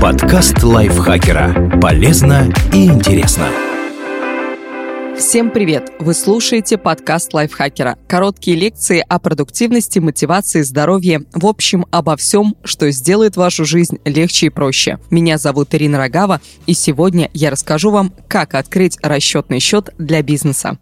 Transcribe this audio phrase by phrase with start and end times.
[0.00, 1.80] Подкаст лайфхакера.
[1.80, 3.48] Полезно и интересно.
[5.16, 5.90] Всем привет!
[5.98, 7.96] Вы слушаете подкаст лайфхакера.
[8.06, 11.22] Короткие лекции о продуктивности, мотивации, здоровье.
[11.32, 14.98] В общем, обо всем, что сделает вашу жизнь легче и проще.
[15.10, 20.76] Меня зовут Ирина Рогава, и сегодня я расскажу вам, как открыть расчетный счет для бизнеса.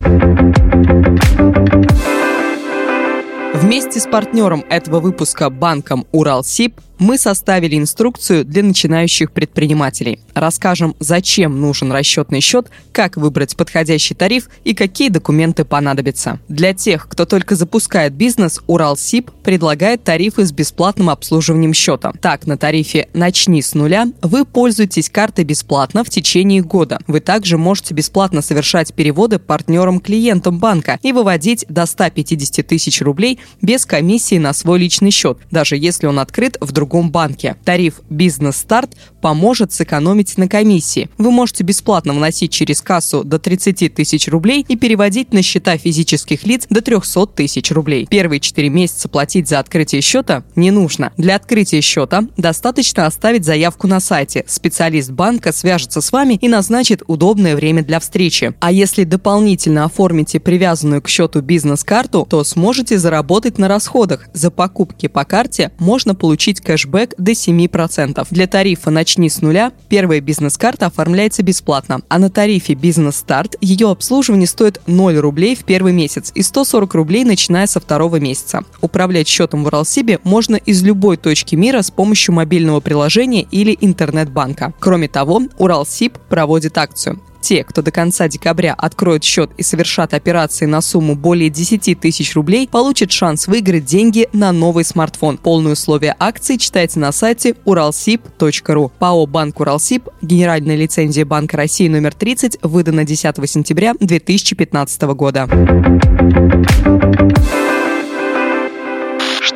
[3.54, 10.20] Вместе с партнером этого выпуска банком Уралсиб мы составили инструкцию для начинающих предпринимателей.
[10.34, 16.38] Расскажем, зачем нужен расчетный счет, как выбрать подходящий тариф и какие документы понадобятся.
[16.48, 22.12] Для тех, кто только запускает бизнес, Уралсиб предлагает тарифы с бесплатным обслуживанием счета.
[22.20, 26.98] Так, на тарифе «Начни с нуля» вы пользуетесь картой бесплатно в течение года.
[27.06, 33.84] Вы также можете бесплатно совершать переводы партнерам-клиентам банка и выводить до 150 тысяч рублей без
[33.84, 37.56] комиссии на свой личный счет, даже если он открыт в другом другом банке.
[37.64, 38.90] Тариф «Бизнес Старт»
[39.22, 41.08] поможет сэкономить на комиссии.
[41.16, 46.44] Вы можете бесплатно вносить через кассу до 30 тысяч рублей и переводить на счета физических
[46.44, 48.06] лиц до 300 тысяч рублей.
[48.06, 51.12] Первые 4 месяца платить за открытие счета не нужно.
[51.16, 54.44] Для открытия счета достаточно оставить заявку на сайте.
[54.46, 58.52] Специалист банка свяжется с вами и назначит удобное время для встречи.
[58.60, 64.28] А если дополнительно оформите привязанную к счету бизнес-карту, то сможете заработать на расходах.
[64.34, 68.26] За покупки по карте можно получить кэшбэк до 7%.
[68.30, 73.90] Для тарифа «Начни с нуля» первая бизнес-карта оформляется бесплатно, а на тарифе «Бизнес Старт» ее
[73.90, 78.64] обслуживание стоит 0 рублей в первый месяц и 140 рублей, начиная со второго месяца.
[78.80, 84.74] Управлять счетом в Уралсибе можно из любой точки мира с помощью мобильного приложения или интернет-банка.
[84.80, 90.64] Кроме того, Уралсиб проводит акцию те, кто до конца декабря откроет счет и совершат операции
[90.64, 95.36] на сумму более 10 тысяч рублей, получат шанс выиграть деньги на новый смартфон.
[95.36, 98.92] Полные условия акции читайте на сайте уралсиб.ру.
[98.98, 105.46] ПАО «Банк Уралсиб», генеральная лицензия Банка России номер 30, выдана 10 сентября 2015 года.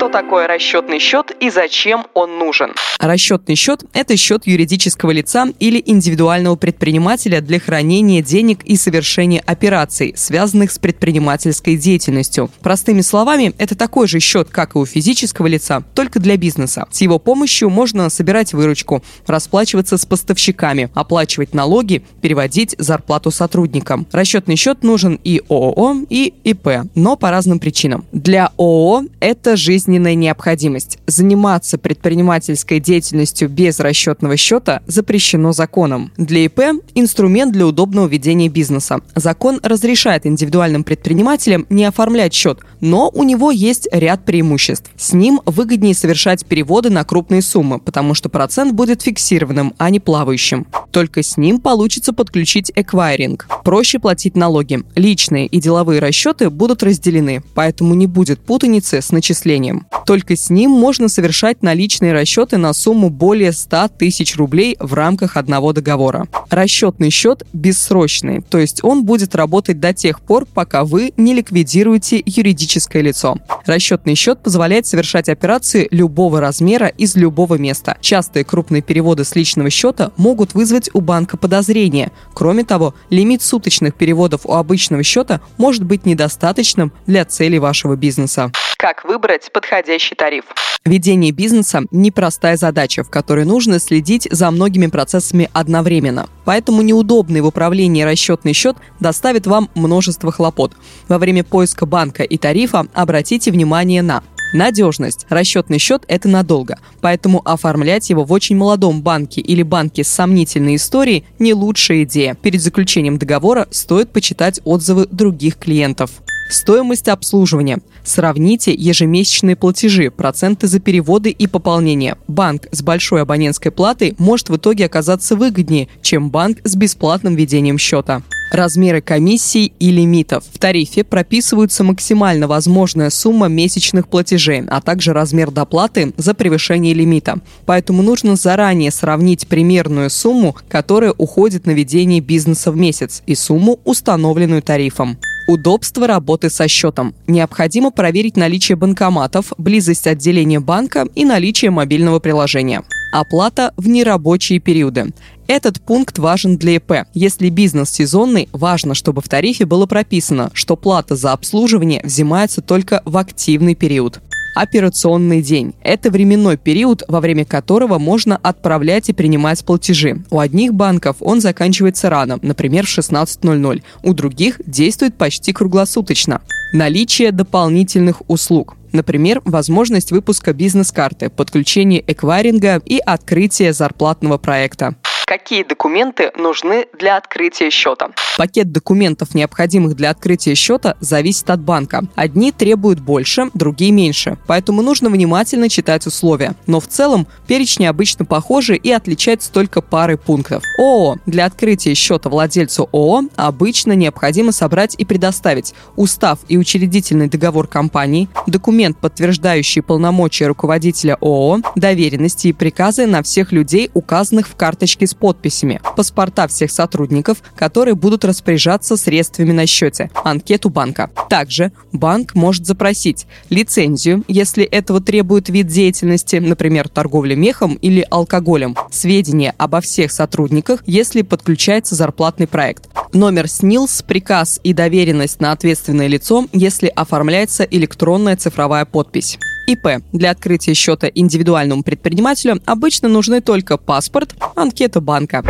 [0.09, 2.73] Что такое расчетный счет и зачем он нужен?
[2.99, 10.15] Расчетный счет– это счет юридического лица или индивидуального предпринимателя для хранения денег и совершения операций,
[10.17, 12.51] связанных с предпринимательской деятельностью.
[12.61, 16.87] Простыми словами, это такой же счет, как и у физического лица, только для бизнеса.
[16.91, 24.07] С его помощью можно собирать выручку, расплачиваться с поставщиками, оплачивать налоги, переводить зарплату сотрудникам.
[24.11, 28.07] Расчетный счет нужен и ООО, и ИП, но по разным причинам.
[28.13, 30.99] Для ООО это жизнь жизненная необходимость.
[31.07, 36.13] Заниматься предпринимательской деятельностью без расчетного счета запрещено законом.
[36.17, 36.61] Для ИП–
[36.95, 39.01] инструмент для удобного ведения бизнеса.
[39.17, 44.91] Закон разрешает индивидуальным предпринимателям не оформлять счет, но у него есть ряд преимуществ.
[44.97, 49.99] С ним выгоднее совершать переводы на крупные суммы, потому что процент будет фиксированным, а не
[49.99, 50.67] плавающим.
[50.93, 53.49] Только с ним получится подключить эквайринг.
[53.65, 54.81] Проще платить налоги.
[54.95, 59.88] Личные и деловые расчеты будут разделены, поэтому не будет путаницы с начислением.
[60.07, 65.37] Только с ним можно совершать наличные расчеты на сумму более 100 тысяч рублей в рамках
[65.37, 66.29] одного договора.
[66.51, 72.23] Расчетный счет бессрочный, то есть он будет работать до тех пор, пока вы не ликвидируете
[72.25, 73.37] юридическое лицо.
[73.67, 77.97] Расчетный счет позволяет совершать операции любого размера из любого места.
[78.01, 82.13] Частые крупные переводы с личного счета могут вызвать у банка подозрения.
[82.35, 88.51] Кроме того, лимит суточных переводов у обычного счета может быть недостаточным для целей вашего бизнеса.
[88.79, 89.78] Как выбрать подходящий
[90.17, 90.45] тариф?
[90.85, 96.29] Ведение бизнеса– непростая задача, в которой нужно следить за многими процессами одновременно.
[96.45, 100.73] Поэтому неудобный в управлении расчетный счет доставит вам множество хлопот.
[101.09, 104.23] Во время поиска банка и тарифа обратите внимание на
[104.53, 105.27] Надежность.
[105.29, 110.77] Расчетный счет– это надолго, поэтому оформлять его в очень молодом банке или банке с сомнительной
[110.77, 112.35] историей– не лучшая идея.
[112.35, 116.11] Перед заключением договора стоит почитать отзывы других клиентов.
[116.49, 117.81] Стоимость обслуживания.
[118.05, 122.17] Сравните ежемесячные платежи, проценты за переводы и пополнение.
[122.27, 127.77] Банк с большой абонентской платой может в итоге оказаться выгоднее, чем банк с бесплатным ведением
[127.79, 128.23] счета.
[128.51, 130.43] Размеры комиссий и лимитов.
[130.51, 137.41] В тарифе прописываются максимально возможная сумма месячных платежей, а также размер доплаты за превышение лимита.
[137.67, 143.81] Поэтому нужно заранее сравнить примерную сумму, которая уходит на ведение бизнеса в месяц, и сумму,
[143.85, 145.19] установленную тарифом.
[145.49, 147.15] Удобство работы со счетом.
[147.27, 152.83] Необходимо проверить наличие банкоматов, близость отделения банка и наличие мобильного приложения.
[153.15, 155.07] Оплата в нерабочие периоды.
[155.47, 157.07] Этот пункт важен для ИП.
[157.15, 163.01] Если бизнес сезонный, важно, чтобы в тарифе было прописано, что плата за обслуживание взимается только
[163.07, 164.21] в активный период.
[164.55, 170.25] Операционный день– это временной период, во время которого можно отправлять и принимать платежи.
[170.31, 173.83] У одних банков он заканчивается рано, например, в 16.00.
[174.03, 176.41] У других действует почти круглосуточно.
[176.73, 178.77] Наличие дополнительных услуг.
[178.93, 184.97] Например, возможность выпуска бизнес-карты, подключение эквайринга и открытие зарплатного проекта.
[185.29, 188.13] Какие документы нужны для открытия счета?
[188.39, 192.05] Пакет документов, необходимых для открытия счета, зависит от банка.
[192.15, 194.39] Одни требуют больше, другие меньше.
[194.47, 196.55] Поэтому нужно внимательно читать условия.
[196.67, 200.63] Но в целом перечни обычно похожи и отличаются только парой пунктов.
[200.79, 201.17] ООО.
[201.27, 208.31] Для открытия счета владельцу ООО обычно необходимо собрать и предоставить устав и учредительный договор компании,
[208.47, 215.18] документ, подтверждающий полномочия руководителя ООО, доверенности и приказы на всех людей, указанных в карточке с
[215.19, 221.11] подписями, паспорта всех сотрудников, которые будут распоряжаться средствами на счете, анкету банка.
[221.29, 228.77] Также банк может запросить лицензию, если этого требует вид деятельности, например, торговля мехом или алкоголем,
[228.91, 236.07] сведения обо всех сотрудниках, если подключается зарплатный проект, номер СНИЛС, приказ и доверенность на ответственное
[236.07, 239.39] лицо, если оформляется электронная цифровая подпись.
[239.69, 240.03] ИП.
[240.13, 245.45] Для открытия счета индивидуальному предпринимателю обычно нужны только паспорт, анкета банка.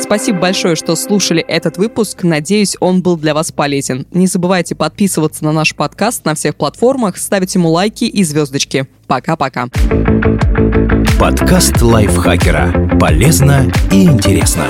[0.00, 2.24] Спасибо большое, что слушали этот выпуск.
[2.24, 4.06] Надеюсь, он был для вас полезен.
[4.12, 8.88] Не забывайте подписываться на наш подкаст на всех платформах, ставить ему лайки и звездочки.
[9.06, 9.68] Пока-пока.
[11.20, 12.98] Подкаст лайфхакера.
[12.98, 14.64] Полезно и интересно.